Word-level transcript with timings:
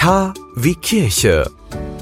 K 0.00 0.32
wie 0.56 0.76
Kirche. 0.76 1.44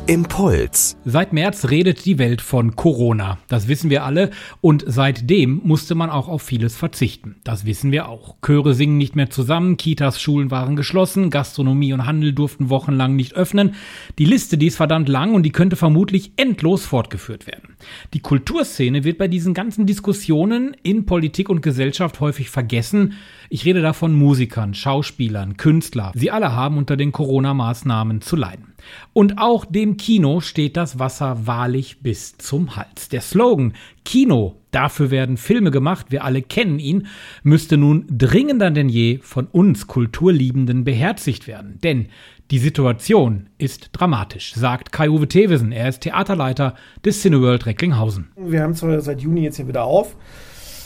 Impuls. 0.06 0.96
Seit 1.04 1.33
März 1.33 1.68
redet 1.68 2.04
die 2.04 2.21
Welt 2.21 2.40
von 2.40 2.76
Corona. 2.76 3.39
Das 3.48 3.67
wissen 3.67 3.91
wir 3.91 4.05
alle. 4.05 4.30
Und 4.60 4.84
seitdem 4.86 5.60
musste 5.64 5.96
man 5.96 6.08
auch 6.08 6.28
auf 6.28 6.42
vieles 6.42 6.76
verzichten. 6.76 7.41
Das 7.42 7.66
wissen 7.66 7.91
wir 7.91 8.09
auch. 8.09 8.37
Chöre 8.41 8.75
singen 8.75 8.98
nicht 8.98 9.16
mehr 9.16 9.30
zusammen, 9.30 9.77
Kitas, 9.77 10.23
Schulen 10.23 10.53
waren 10.53 10.77
geschlossen, 10.77 11.30
Gastronomie 11.30 11.93
und 11.93 12.07
Handel 12.07 12.32
durften 12.32 12.71
wochenlang 12.71 13.16
nicht 13.16 13.34
öffnen. 13.34 13.75
Die 14.17 14.27
Liste, 14.27 14.59
die 14.59 14.69
ist 14.69 14.77
verdammt 14.77 15.09
lang 15.09 15.35
und 15.35 15.43
die 15.43 15.51
könnte 15.51 15.75
vermutlich 15.75 16.30
endlos 16.37 16.87
fortgeführt 16.87 17.49
werden. 17.49 17.75
Die 18.15 18.21
Kulturszene 18.21 19.05
wird 19.05 19.19
bei 19.19 19.29
diesen 19.29 19.55
ganzen 19.55 19.87
Diskussionen 19.87 20.77
in 20.83 21.07
Politik 21.07 21.49
und 21.49 21.63
Gesellschaft 21.63 22.21
häufig 22.21 22.51
vergessen. 22.51 23.15
Ich 23.51 23.65
rede 23.65 23.83
da 23.83 23.93
von 23.93 24.15
Musikern, 24.15 24.75
Schauspielern, 24.75 25.57
Künstlern. 25.57 26.13
Sie 26.14 26.31
alle 26.31 26.53
haben 26.53 26.77
unter 26.77 26.96
den 26.96 27.13
Corona-Maßnahmen 27.13 28.21
zu 28.21 28.36
leiden. 28.36 28.75
Und 29.13 29.39
auch 29.39 29.64
dem 29.64 29.96
Kino 29.96 30.41
steht 30.41 30.77
das 30.77 30.99
Wasser 30.99 31.46
wahrlich 31.46 32.00
bis 32.00 32.38
zum 32.38 32.77
Hals. 32.77 33.09
Der 33.09 33.20
Slogan 33.20 33.74
Kino, 34.05 34.56
dafür 34.70 35.10
werden 35.10 35.36
Filme 35.36 35.70
gemacht, 35.70 36.06
wir 36.10 36.24
alle 36.24 36.42
kennen 36.42 36.78
ihn, 36.78 37.06
müsste 37.42 37.77
nun 37.77 38.06
dringender 38.08 38.70
denn 38.70 38.88
je 38.88 39.19
von 39.22 39.47
uns 39.47 39.86
Kulturliebenden 39.86 40.84
beherzigt 40.84 41.47
werden. 41.47 41.78
Denn 41.83 42.08
die 42.50 42.58
Situation 42.58 43.50
ist 43.58 43.90
dramatisch, 43.92 44.54
sagt 44.54 44.90
Kai-Uwe 44.90 45.28
Thewesen. 45.28 45.70
Er 45.70 45.88
ist 45.88 46.00
Theaterleiter 46.00 46.74
des 47.04 47.20
Cineworld 47.20 47.66
Recklinghausen. 47.66 48.28
Wir 48.36 48.62
haben 48.62 48.74
zwar 48.74 49.00
seit 49.00 49.20
Juni 49.20 49.42
jetzt 49.42 49.56
hier 49.56 49.68
wieder 49.68 49.84
auf, 49.84 50.16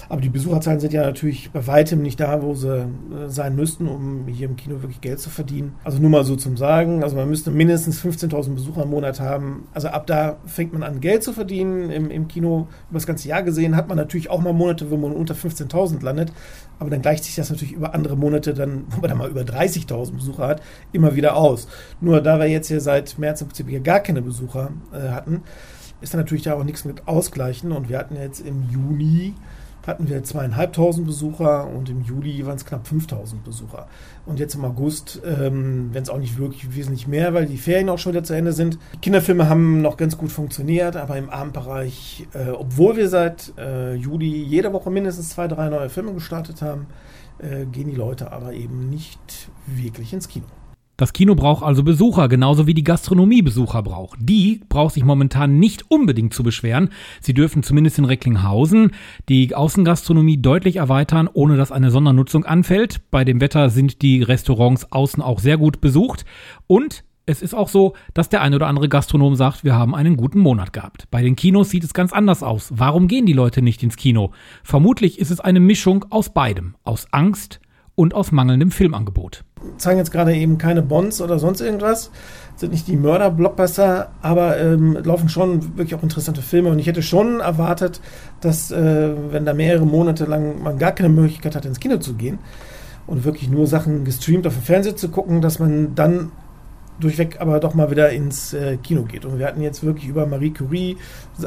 aber 0.08 0.20
die 0.20 0.28
Besucherzahlen 0.28 0.80
sind 0.80 0.92
ja 0.92 1.02
natürlich 1.02 1.50
bei 1.50 1.66
weitem 1.66 2.02
nicht 2.02 2.20
da, 2.20 2.42
wo 2.42 2.54
sie 2.54 2.78
äh, 2.78 2.86
sein 3.28 3.54
müssten, 3.56 3.88
um 3.88 4.26
hier 4.26 4.48
im 4.48 4.56
Kino 4.56 4.82
wirklich 4.82 5.00
Geld 5.00 5.20
zu 5.20 5.30
verdienen. 5.30 5.74
Also 5.84 5.98
nur 5.98 6.10
mal 6.10 6.24
so 6.24 6.36
zum 6.36 6.56
Sagen. 6.56 7.02
Also 7.02 7.16
man 7.16 7.28
müsste 7.28 7.50
mindestens 7.50 8.00
15.000 8.02 8.54
Besucher 8.54 8.82
im 8.82 8.90
Monat 8.90 9.20
haben. 9.20 9.68
Also 9.72 9.88
ab 9.88 10.06
da 10.06 10.36
fängt 10.46 10.72
man 10.72 10.82
an, 10.82 11.00
Geld 11.00 11.22
zu 11.22 11.32
verdienen 11.32 11.90
im, 11.90 12.10
im 12.10 12.28
Kino. 12.28 12.68
Über 12.90 12.98
das 12.98 13.06
ganze 13.06 13.28
Jahr 13.28 13.42
gesehen 13.42 13.76
hat 13.76 13.88
man 13.88 13.96
natürlich 13.96 14.30
auch 14.30 14.40
mal 14.40 14.52
Monate, 14.52 14.90
wo 14.90 14.96
man 14.96 15.12
unter 15.12 15.34
15.000 15.34 16.02
landet. 16.02 16.32
Aber 16.78 16.90
dann 16.90 17.02
gleicht 17.02 17.24
sich 17.24 17.34
das 17.36 17.50
natürlich 17.50 17.74
über 17.74 17.94
andere 17.94 18.16
Monate, 18.16 18.54
dann, 18.54 18.84
wo 18.90 19.00
man 19.00 19.08
dann 19.08 19.18
mal 19.18 19.30
über 19.30 19.42
30.000 19.42 20.12
Besucher 20.14 20.46
hat, 20.46 20.62
immer 20.92 21.14
wieder 21.14 21.36
aus. 21.36 21.68
Nur 22.00 22.20
da 22.20 22.38
wir 22.38 22.46
jetzt 22.46 22.68
hier 22.68 22.80
seit 22.80 23.18
März 23.18 23.40
im 23.40 23.48
Prinzip 23.48 23.68
hier 23.68 23.80
gar 23.80 24.00
keine 24.00 24.22
Besucher 24.22 24.70
äh, 24.92 25.10
hatten, 25.10 25.42
ist 26.00 26.12
da 26.12 26.18
natürlich 26.18 26.42
da 26.42 26.54
auch 26.54 26.64
nichts 26.64 26.84
mit 26.84 27.06
ausgleichen. 27.06 27.72
Und 27.72 27.88
wir 27.88 27.98
hatten 27.98 28.16
jetzt 28.16 28.40
im 28.40 28.68
Juni 28.70 29.34
hatten 29.86 30.08
wir 30.08 30.22
zweieinhalbtausend 30.22 31.06
Besucher 31.06 31.66
und 31.66 31.90
im 31.90 32.02
Juli 32.02 32.46
waren 32.46 32.56
es 32.56 32.64
knapp 32.64 32.86
5000 32.86 33.42
Besucher. 33.44 33.88
Und 34.24 34.38
jetzt 34.38 34.54
im 34.54 34.64
August, 34.64 35.20
ähm, 35.24 35.90
wenn 35.92 36.02
es 36.02 36.10
auch 36.10 36.18
nicht 36.18 36.38
wirklich 36.38 36.74
wesentlich 36.76 37.08
mehr, 37.08 37.34
weil 37.34 37.46
die 37.46 37.58
Ferien 37.58 37.88
auch 37.88 37.98
schon 37.98 38.12
wieder 38.12 38.24
zu 38.24 38.34
Ende 38.34 38.52
sind. 38.52 38.78
Kinderfilme 39.00 39.48
haben 39.48 39.82
noch 39.82 39.96
ganz 39.96 40.16
gut 40.16 40.30
funktioniert, 40.30 40.96
aber 40.96 41.16
im 41.16 41.30
Abendbereich, 41.30 42.26
äh, 42.34 42.50
obwohl 42.50 42.96
wir 42.96 43.08
seit 43.08 43.52
äh, 43.58 43.94
Juli 43.94 44.42
jede 44.44 44.72
Woche 44.72 44.90
mindestens 44.90 45.30
zwei, 45.30 45.48
drei 45.48 45.68
neue 45.68 45.88
Filme 45.88 46.14
gestartet 46.14 46.62
haben, 46.62 46.86
äh, 47.38 47.66
gehen 47.66 47.88
die 47.90 47.96
Leute 47.96 48.30
aber 48.30 48.52
eben 48.52 48.88
nicht 48.88 49.50
wirklich 49.66 50.12
ins 50.12 50.28
Kino. 50.28 50.46
Das 51.02 51.12
Kino 51.12 51.34
braucht 51.34 51.64
also 51.64 51.82
Besucher, 51.82 52.28
genauso 52.28 52.68
wie 52.68 52.74
die 52.74 52.84
Gastronomie 52.84 53.42
Besucher 53.42 53.82
braucht. 53.82 54.20
Die 54.22 54.60
braucht 54.68 54.94
sich 54.94 55.04
momentan 55.04 55.58
nicht 55.58 55.90
unbedingt 55.90 56.32
zu 56.32 56.44
beschweren. 56.44 56.90
Sie 57.20 57.34
dürfen 57.34 57.64
zumindest 57.64 57.98
in 57.98 58.04
Recklinghausen 58.04 58.92
die 59.28 59.52
Außengastronomie 59.52 60.40
deutlich 60.40 60.76
erweitern, 60.76 61.28
ohne 61.32 61.56
dass 61.56 61.72
eine 61.72 61.90
Sondernutzung 61.90 62.44
anfällt. 62.44 63.00
Bei 63.10 63.24
dem 63.24 63.40
Wetter 63.40 63.68
sind 63.68 64.00
die 64.00 64.22
Restaurants 64.22 64.92
außen 64.92 65.24
auch 65.24 65.40
sehr 65.40 65.58
gut 65.58 65.80
besucht. 65.80 66.24
Und 66.68 67.02
es 67.26 67.42
ist 67.42 67.54
auch 67.54 67.68
so, 67.68 67.94
dass 68.14 68.28
der 68.28 68.40
ein 68.42 68.54
oder 68.54 68.68
andere 68.68 68.88
Gastronom 68.88 69.34
sagt, 69.34 69.64
wir 69.64 69.74
haben 69.74 69.96
einen 69.96 70.16
guten 70.16 70.38
Monat 70.38 70.72
gehabt. 70.72 71.08
Bei 71.10 71.20
den 71.20 71.34
Kinos 71.34 71.70
sieht 71.70 71.82
es 71.82 71.94
ganz 71.94 72.12
anders 72.12 72.44
aus. 72.44 72.70
Warum 72.76 73.08
gehen 73.08 73.26
die 73.26 73.32
Leute 73.32 73.60
nicht 73.60 73.82
ins 73.82 73.96
Kino? 73.96 74.30
Vermutlich 74.62 75.18
ist 75.18 75.32
es 75.32 75.40
eine 75.40 75.58
Mischung 75.58 76.04
aus 76.10 76.32
beidem. 76.32 76.76
Aus 76.84 77.08
Angst 77.10 77.58
und 77.96 78.14
aus 78.14 78.30
mangelndem 78.30 78.70
Filmangebot 78.70 79.42
zeigen 79.78 79.98
jetzt 79.98 80.12
gerade 80.12 80.34
eben 80.34 80.58
keine 80.58 80.82
Bonds 80.82 81.20
oder 81.20 81.38
sonst 81.38 81.60
irgendwas, 81.60 82.10
sind 82.56 82.72
nicht 82.72 82.86
die 82.86 82.96
Mörder-Blockbuster, 82.96 84.10
aber 84.20 84.58
ähm, 84.58 84.98
laufen 85.02 85.28
schon 85.28 85.76
wirklich 85.76 85.94
auch 85.94 86.02
interessante 86.02 86.42
Filme. 86.42 86.70
Und 86.70 86.78
ich 86.78 86.86
hätte 86.86 87.02
schon 87.02 87.40
erwartet, 87.40 88.00
dass, 88.40 88.70
äh, 88.70 89.10
wenn 89.30 89.44
da 89.44 89.54
mehrere 89.54 89.86
Monate 89.86 90.24
lang 90.24 90.62
man 90.62 90.78
gar 90.78 90.92
keine 90.92 91.08
Möglichkeit 91.08 91.56
hat, 91.56 91.64
ins 91.64 91.80
Kino 91.80 91.96
zu 91.96 92.14
gehen 92.14 92.38
und 93.06 93.24
wirklich 93.24 93.50
nur 93.50 93.66
Sachen 93.66 94.04
gestreamt 94.04 94.46
auf 94.46 94.54
dem 94.54 94.62
Fernseher 94.62 94.96
zu 94.96 95.08
gucken, 95.08 95.40
dass 95.40 95.58
man 95.58 95.94
dann 95.94 96.30
durchweg 97.00 97.40
aber 97.40 97.60
doch 97.60 97.74
mal 97.74 97.90
wieder 97.90 98.10
ins 98.10 98.52
äh, 98.52 98.76
Kino 98.76 99.02
geht. 99.02 99.24
Und 99.24 99.38
wir 99.38 99.46
hatten 99.46 99.62
jetzt 99.62 99.82
wirklich 99.82 100.08
über 100.08 100.26
Marie 100.26 100.50
Curie, 100.50 100.96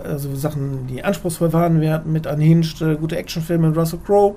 also 0.04 0.36
Sachen, 0.36 0.88
die 0.88 1.04
anspruchsvoll 1.04 1.54
waren. 1.54 1.82
Wir 1.82 1.94
hatten 1.94 2.12
mit 2.12 2.28
Unhinged 2.28 2.82
äh, 2.82 2.96
gute 2.96 3.18
Actionfilme 3.18 3.74
Russell 3.76 4.00
Crowe. 4.06 4.36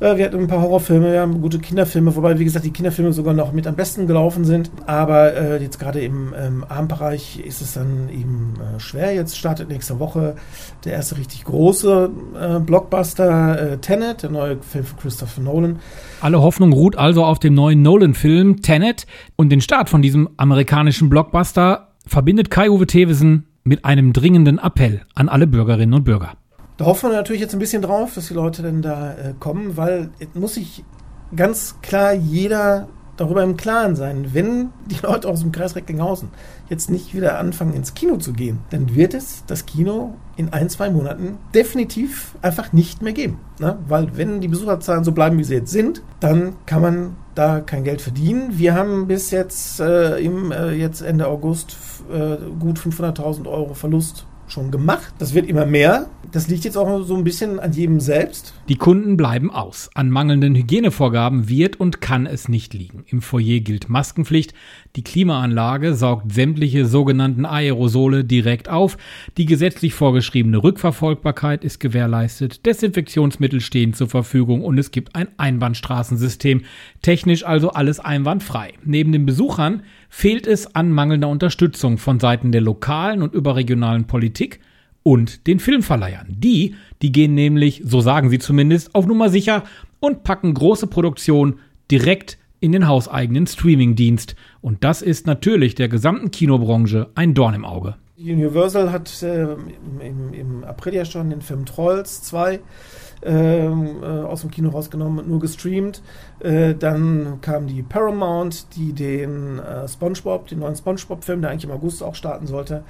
Äh, 0.00 0.16
wir 0.16 0.24
hatten 0.24 0.38
ein 0.38 0.46
paar 0.46 0.62
Horrorfilme, 0.62 1.12
wir 1.12 1.20
haben 1.20 1.40
gute 1.40 1.58
Kinderfilme, 1.58 2.14
wobei, 2.14 2.38
wie 2.38 2.44
gesagt, 2.44 2.64
die 2.64 2.70
Kinderfilme 2.70 3.12
sogar 3.12 3.34
noch 3.34 3.52
mit 3.52 3.66
am 3.66 3.74
besten 3.74 4.06
gelaufen 4.06 4.44
sind. 4.44 4.70
Aber 4.86 5.34
äh, 5.34 5.62
jetzt 5.62 5.78
gerade 5.78 6.00
im 6.00 6.34
ähm, 6.38 6.64
Abendbereich 6.68 7.40
ist 7.44 7.60
es 7.60 7.74
dann 7.74 8.08
eben 8.10 8.54
äh, 8.58 8.80
schwer. 8.80 9.14
Jetzt 9.14 9.36
startet 9.36 9.68
nächste 9.68 9.98
Woche 9.98 10.36
der 10.84 10.92
erste 10.92 11.18
richtig 11.18 11.44
große 11.44 12.10
äh, 12.40 12.60
Blockbuster 12.60 13.72
äh, 13.72 13.78
Tenet, 13.78 14.22
der 14.22 14.30
neue 14.30 14.58
Film 14.62 14.84
von 14.84 14.98
Christopher 14.98 15.40
Nolan. 15.40 15.78
Alle 16.20 16.40
Hoffnung 16.42 16.72
ruht 16.72 16.96
also 16.96 17.24
auf 17.24 17.38
dem 17.38 17.54
neuen 17.54 17.82
Nolan-Film 17.82 18.62
Tenet 18.62 19.06
und 19.36 19.50
den 19.50 19.60
Start 19.60 19.88
von 19.88 20.02
diesem 20.02 20.27
amerikanischen 20.36 21.08
Blockbuster 21.08 21.94
verbindet 22.06 22.50
Kai-Uwe 22.50 22.86
Thewesen 22.86 23.46
mit 23.64 23.84
einem 23.84 24.12
dringenden 24.12 24.58
Appell 24.58 25.02
an 25.14 25.28
alle 25.28 25.46
Bürgerinnen 25.46 25.94
und 25.94 26.04
Bürger. 26.04 26.34
Da 26.76 26.84
hoffen 26.84 27.10
wir 27.10 27.16
natürlich 27.16 27.42
jetzt 27.42 27.54
ein 27.54 27.58
bisschen 27.58 27.82
drauf, 27.82 28.14
dass 28.14 28.28
die 28.28 28.34
Leute 28.34 28.62
dann 28.62 28.82
da 28.82 29.12
äh, 29.12 29.34
kommen, 29.38 29.76
weil 29.76 30.10
es 30.20 30.28
muss 30.34 30.54
sich 30.54 30.84
ganz 31.34 31.76
klar 31.82 32.12
jeder 32.12 32.88
darüber 33.18 33.42
im 33.42 33.56
Klaren 33.56 33.96
sein, 33.96 34.30
wenn 34.32 34.70
die 34.86 34.98
Leute 35.02 35.28
aus 35.28 35.40
dem 35.40 35.52
Kreis 35.52 35.76
Recklinghausen 35.76 36.30
jetzt 36.70 36.88
nicht 36.88 37.14
wieder 37.14 37.38
anfangen 37.38 37.74
ins 37.74 37.94
Kino 37.94 38.16
zu 38.16 38.32
gehen, 38.32 38.60
dann 38.70 38.94
wird 38.94 39.12
es 39.12 39.44
das 39.46 39.66
Kino 39.66 40.14
in 40.36 40.52
ein, 40.52 40.70
zwei 40.70 40.88
Monaten 40.88 41.36
definitiv 41.54 42.36
einfach 42.42 42.72
nicht 42.72 43.02
mehr 43.02 43.12
geben. 43.12 43.40
Ne? 43.58 43.76
Weil 43.88 44.16
wenn 44.16 44.40
die 44.40 44.48
Besucherzahlen 44.48 45.04
so 45.04 45.12
bleiben, 45.12 45.36
wie 45.38 45.44
sie 45.44 45.54
jetzt 45.54 45.72
sind, 45.72 46.02
dann 46.20 46.54
kann 46.64 46.80
man 46.80 47.16
da 47.34 47.60
kein 47.60 47.84
Geld 47.84 48.00
verdienen. 48.00 48.56
Wir 48.56 48.74
haben 48.74 49.08
bis 49.08 49.32
jetzt, 49.32 49.80
äh, 49.80 50.18
im, 50.18 50.52
äh, 50.52 50.72
jetzt 50.72 51.00
Ende 51.00 51.26
August 51.26 51.76
äh, 52.12 52.36
gut 52.58 52.78
500.000 52.78 53.48
Euro 53.48 53.74
Verlust 53.74 54.26
schon 54.50 54.70
gemacht. 54.70 55.12
Das 55.18 55.34
wird 55.34 55.46
immer 55.46 55.66
mehr. 55.66 56.08
Das 56.32 56.48
liegt 56.48 56.64
jetzt 56.64 56.76
auch 56.76 57.02
so 57.04 57.16
ein 57.16 57.24
bisschen 57.24 57.58
an 57.58 57.72
jedem 57.72 58.00
selbst. 58.00 58.52
Die 58.68 58.76
Kunden 58.76 59.16
bleiben 59.16 59.50
aus. 59.50 59.88
An 59.94 60.10
mangelnden 60.10 60.54
Hygienevorgaben 60.54 61.48
wird 61.48 61.80
und 61.80 62.00
kann 62.00 62.26
es 62.26 62.48
nicht 62.48 62.74
liegen. 62.74 63.04
Im 63.06 63.22
Foyer 63.22 63.60
gilt 63.60 63.88
Maskenpflicht. 63.88 64.52
Die 64.96 65.02
Klimaanlage 65.02 65.94
saugt 65.94 66.32
sämtliche 66.32 66.84
sogenannten 66.84 67.46
Aerosole 67.46 68.24
direkt 68.24 68.68
auf. 68.68 68.98
Die 69.38 69.46
gesetzlich 69.46 69.94
vorgeschriebene 69.94 70.62
Rückverfolgbarkeit 70.62 71.64
ist 71.64 71.80
gewährleistet. 71.80 72.66
Desinfektionsmittel 72.66 73.60
stehen 73.60 73.94
zur 73.94 74.08
Verfügung 74.08 74.64
und 74.64 74.76
es 74.76 74.90
gibt 74.90 75.14
ein 75.14 75.28
Einbahnstraßensystem. 75.38 76.62
Technisch 77.00 77.44
also 77.44 77.70
alles 77.70 78.00
einwandfrei. 78.00 78.74
Neben 78.84 79.12
den 79.12 79.24
Besuchern 79.24 79.82
fehlt 80.08 80.46
es 80.46 80.74
an 80.74 80.90
mangelnder 80.90 81.28
Unterstützung 81.28 81.98
von 81.98 82.20
Seiten 82.20 82.52
der 82.52 82.60
lokalen 82.60 83.22
und 83.22 83.34
überregionalen 83.34 84.06
Politik 84.06 84.60
und 85.02 85.46
den 85.46 85.60
Filmverleihern. 85.60 86.26
Die, 86.28 86.74
die 87.02 87.12
gehen 87.12 87.34
nämlich, 87.34 87.82
so 87.84 88.00
sagen 88.00 88.30
sie 88.30 88.38
zumindest, 88.38 88.94
auf 88.94 89.06
Nummer 89.06 89.30
sicher 89.30 89.64
und 90.00 90.24
packen 90.24 90.54
große 90.54 90.86
Produktionen 90.86 91.58
direkt 91.90 92.38
in 92.60 92.72
den 92.72 92.88
hauseigenen 92.88 93.46
Streamingdienst. 93.46 94.34
Und 94.60 94.84
das 94.84 95.02
ist 95.02 95.26
natürlich 95.26 95.74
der 95.74 95.88
gesamten 95.88 96.30
Kinobranche 96.30 97.08
ein 97.14 97.34
Dorn 97.34 97.54
im 97.54 97.64
Auge. 97.64 97.96
Universal 98.18 98.90
hat 98.90 99.22
äh, 99.22 99.42
im, 100.00 100.32
im, 100.32 100.64
April 100.64 100.94
ja 100.94 101.04
schon 101.04 101.30
den 101.30 101.40
Film 101.40 101.64
Trolls 101.64 102.22
2 102.22 102.58
ähm, 103.22 104.02
äh, 104.02 104.06
aus 104.06 104.40
dem 104.40 104.50
Kino 104.50 104.70
rausgenommen 104.70 105.20
und 105.20 105.28
nur 105.28 105.38
gestreamt. 105.38 106.02
Äh, 106.40 106.74
dann 106.74 107.40
kam 107.40 107.68
die 107.68 107.82
Paramount, 107.82 108.74
die 108.74 108.92
den 108.92 109.60
äh, 109.60 109.86
SpongeBob, 109.86 110.48
den 110.48 110.58
neuen 110.58 110.74
SpongeBob-Film, 110.74 111.42
der 111.42 111.50
eigentlich 111.50 111.64
im 111.64 111.70
August 111.70 112.02
auch 112.02 112.16
starten 112.16 112.48
sollte, 112.48 112.82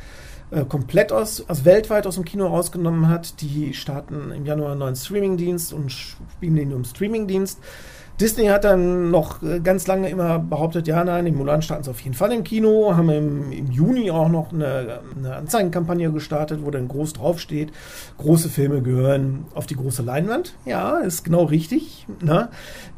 äh, 0.50 0.64
komplett 0.64 1.12
aus, 1.12 1.44
also 1.46 1.66
weltweit 1.66 2.06
aus 2.06 2.14
dem 2.14 2.24
Kino 2.24 2.46
rausgenommen 2.46 3.08
hat. 3.08 3.42
Die 3.42 3.74
starten 3.74 4.32
im 4.32 4.46
Januar 4.46 4.70
einen 4.70 4.80
neuen 4.80 4.96
Streamingdienst 4.96 5.74
und 5.74 5.92
spielen 5.92 6.56
den 6.56 6.70
nur 6.70 6.78
im 6.78 6.84
Streamingdienst. 6.84 7.60
Disney 8.20 8.46
hat 8.46 8.64
dann 8.64 9.12
noch 9.12 9.42
äh, 9.42 9.60
ganz 9.60 9.86
lange 9.86 10.10
immer 10.10 10.40
behauptet, 10.40 10.88
ja, 10.88 11.04
nein, 11.04 11.26
in 11.26 11.36
Mulan 11.36 11.62
starten 11.62 11.84
sie 11.84 11.90
auf 11.90 12.00
jeden 12.00 12.14
Fall 12.14 12.32
im 12.32 12.42
Kino, 12.42 12.96
haben 12.96 13.10
im, 13.10 13.52
im 13.52 13.70
Juni 13.70 14.10
auch 14.10 14.28
noch 14.28 14.52
eine, 14.52 15.00
eine, 15.16 15.36
Anzeigenkampagne 15.36 16.10
gestartet, 16.10 16.60
wo 16.64 16.70
dann 16.70 16.88
groß 16.88 17.12
draufsteht, 17.12 17.70
große 18.18 18.48
Filme 18.48 18.82
gehören 18.82 19.44
auf 19.54 19.66
die 19.66 19.76
große 19.76 20.02
Leinwand. 20.02 20.54
Ja, 20.64 20.98
ist 20.98 21.22
genau 21.22 21.44
richtig. 21.44 22.06
Ne? 22.20 22.48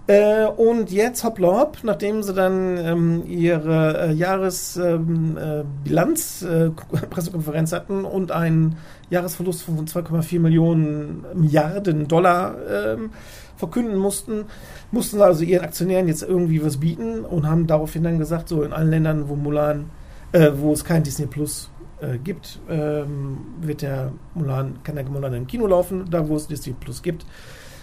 Äh, 0.07 0.47
und 0.47 0.91
jetzt, 0.91 1.23
hoppla 1.23 1.49
hopp, 1.49 1.79
nachdem 1.83 2.23
sie 2.23 2.33
dann 2.33 2.79
ähm, 2.79 3.23
ihre 3.27 4.09
äh, 4.09 4.13
Jahresbilanz, 4.13 6.43
ähm, 6.43 6.51
äh, 6.51 6.67
äh, 6.67 7.67
hatten 7.73 8.05
und 8.05 8.33
einen 8.33 8.77
Jahresverlust 9.11 9.63
von 9.63 9.87
2,4 9.87 10.41
Millionen 10.41 11.25
Milliarden 11.35 12.09
Dollar 12.09 12.57
ähm, 12.69 13.11
verkünden 13.61 13.97
mussten, 13.97 14.47
mussten 14.91 15.23
also 15.23 15.45
ihren 15.45 15.65
Aktionären 15.65 16.09
jetzt 16.09 16.23
irgendwie 16.23 16.65
was 16.65 16.79
bieten 16.79 17.25
und 17.25 17.49
haben 17.49 17.67
daraufhin 17.67 18.03
dann 18.03 18.19
gesagt, 18.19 18.49
so 18.49 18.63
in 18.63 18.73
allen 18.73 18.91
Ländern, 18.91 19.29
wo 19.29 19.37
Mulan, 19.37 19.91
äh, 20.33 20.51
wo 20.57 20.73
es 20.73 20.85
kein 20.85 21.05
Disney 21.05 21.27
Plus 21.27 21.71
äh, 22.01 22.19
gibt, 22.19 22.59
ähm, 22.69 23.39
wird 23.61 23.83
der 23.83 24.13
Mulan, 24.35 24.83
kann 24.83 24.97
der 24.97 25.05
Mulan 25.05 25.35
im 25.35 25.47
Kino 25.47 25.67
laufen. 25.67 26.11
Da, 26.11 26.29
wo 26.29 26.37
es 26.37 26.49
Disney 26.49 26.75
Plus 26.79 27.03
gibt, 27.03 27.25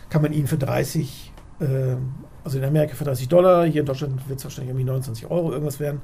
kann 0.10 0.22
man 0.22 0.34
ihn 0.34 0.48
für 0.48 0.58
30, 0.58 1.32
äh, 1.60 1.66
also 2.44 2.58
in 2.58 2.66
Amerika 2.66 2.96
für 2.96 3.06
30 3.06 3.30
Dollar, 3.30 3.66
hier 3.66 3.82
in 3.82 3.86
Deutschland 3.86 4.28
wird 4.28 4.40
es 4.40 4.46
wahrscheinlich 4.46 4.72
irgendwie 4.72 4.86
29 4.86 5.30
Euro 5.30 5.52
irgendwas 5.52 5.80
werden, 5.80 6.02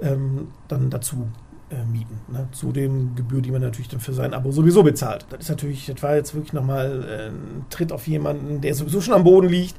ähm, 0.00 0.48
dann 0.68 0.90
dazu 0.90 1.28
äh, 1.72 1.84
mieten. 1.90 2.20
Ne? 2.30 2.48
Zu 2.52 2.72
dem 2.72 3.14
Gebühr, 3.14 3.40
die 3.40 3.50
man 3.50 3.62
natürlich 3.62 3.88
dann 3.88 4.00
für 4.00 4.12
sein 4.12 4.34
Abo 4.34 4.52
sowieso 4.52 4.82
bezahlt. 4.82 5.26
Das 5.30 5.40
ist 5.40 5.48
natürlich, 5.48 5.86
das 5.86 6.02
war 6.02 6.14
jetzt 6.14 6.34
wirklich 6.34 6.52
nochmal 6.52 7.04
äh, 7.08 7.26
ein 7.28 7.64
Tritt 7.70 7.92
auf 7.92 8.06
jemanden, 8.06 8.60
der 8.60 8.74
sowieso 8.74 9.00
schon 9.00 9.14
am 9.14 9.24
Boden 9.24 9.48
liegt. 9.48 9.76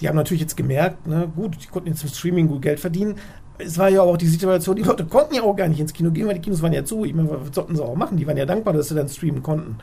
Die 0.00 0.08
haben 0.08 0.16
natürlich 0.16 0.42
jetzt 0.42 0.56
gemerkt, 0.56 1.06
ne, 1.06 1.30
gut, 1.34 1.56
die 1.62 1.68
konnten 1.68 1.88
jetzt 1.88 2.04
mit 2.04 2.14
Streaming 2.14 2.48
gut 2.48 2.62
Geld 2.62 2.80
verdienen. 2.80 3.16
Es 3.58 3.78
war 3.78 3.88
ja 3.88 4.02
auch 4.02 4.18
die 4.18 4.26
Situation, 4.26 4.76
die 4.76 4.82
Leute 4.82 5.06
konnten 5.06 5.34
ja 5.34 5.42
auch 5.42 5.56
gar 5.56 5.68
nicht 5.68 5.80
ins 5.80 5.94
Kino 5.94 6.10
gehen, 6.10 6.26
weil 6.26 6.34
die 6.34 6.40
Kinos 6.40 6.60
waren 6.60 6.74
ja 6.74 6.84
zu. 6.84 7.04
Ich 7.04 7.14
meine, 7.14 7.30
was 7.30 7.54
sollten 7.54 7.74
sie 7.74 7.82
auch 7.82 7.96
machen? 7.96 8.18
Die 8.18 8.26
waren 8.26 8.36
ja 8.36 8.44
dankbar, 8.44 8.74
dass 8.74 8.88
sie 8.88 8.94
dann 8.94 9.08
streamen 9.08 9.42
konnten. 9.42 9.78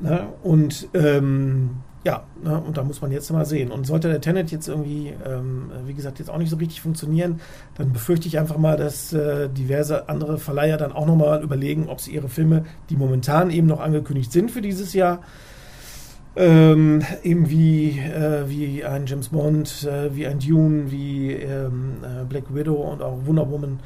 Ne? 0.00 0.28
Und 0.42 0.88
ähm, 0.94 1.70
ja, 2.06 2.22
ne, 2.40 2.62
und 2.64 2.76
da 2.76 2.84
muss 2.84 3.02
man 3.02 3.10
jetzt 3.10 3.32
mal 3.32 3.44
sehen. 3.44 3.72
Und 3.72 3.84
sollte 3.84 4.08
der 4.08 4.20
Tenet 4.20 4.52
jetzt 4.52 4.68
irgendwie, 4.68 5.12
ähm, 5.26 5.72
wie 5.86 5.92
gesagt, 5.92 6.20
jetzt 6.20 6.30
auch 6.30 6.38
nicht 6.38 6.50
so 6.50 6.56
richtig 6.56 6.80
funktionieren, 6.80 7.40
dann 7.74 7.92
befürchte 7.92 8.28
ich 8.28 8.38
einfach 8.38 8.58
mal, 8.58 8.76
dass 8.76 9.12
äh, 9.12 9.48
diverse 9.48 10.08
andere 10.08 10.38
Verleiher 10.38 10.76
dann 10.76 10.92
auch 10.92 11.04
nochmal 11.04 11.42
überlegen, 11.42 11.88
ob 11.88 12.00
sie 12.00 12.12
ihre 12.12 12.28
Filme, 12.28 12.64
die 12.90 12.96
momentan 12.96 13.50
eben 13.50 13.66
noch 13.66 13.80
angekündigt 13.80 14.30
sind 14.30 14.52
für 14.52 14.62
dieses 14.62 14.92
Jahr, 14.92 15.22
ähm, 16.36 17.02
eben 17.24 17.50
wie, 17.50 17.98
äh, 17.98 18.48
wie 18.48 18.84
ein 18.84 19.06
James 19.06 19.30
Bond, 19.30 19.82
äh, 19.90 20.14
wie 20.14 20.28
ein 20.28 20.38
Dune, 20.38 20.92
wie 20.92 21.32
ähm, 21.32 21.94
äh, 22.04 22.24
Black 22.24 22.54
Widow 22.54 22.74
und 22.74 23.02
auch 23.02 23.18
Wonder 23.26 23.50
Woman, 23.50 23.80